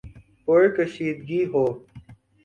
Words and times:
پر 0.45 0.61
کشیدگی 0.75 1.41
ہو، 1.51 1.65